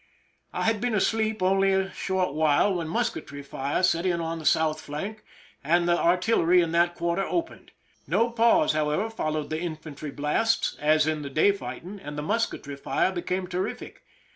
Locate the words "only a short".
1.43-2.33